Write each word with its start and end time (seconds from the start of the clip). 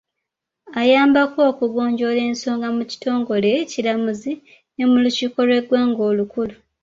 Ayambako 0.81 1.39
okugonjoola 1.51 2.21
ensonga 2.29 2.67
mu 2.77 2.83
kitongole 2.91 3.47
ekiramuzi 3.61 4.33
ne 4.75 4.83
mu 4.91 4.97
lukiiko 5.03 5.39
lw’eggwanga 5.47 6.01
olukulu. 6.11 6.55